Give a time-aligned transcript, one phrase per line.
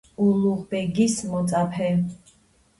[0.27, 1.95] ულუღ ბეგის მოწაფე.